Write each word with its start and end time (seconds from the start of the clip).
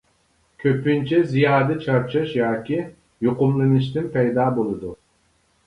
كۆپىنچە 0.61 1.19
زىيادە 1.33 1.75
چارچاش 1.83 2.33
ياكى 2.39 2.81
يۇقۇملىنىشتىن 3.29 4.11
پەيدا 4.19 4.51
بولىدۇ. 4.59 4.99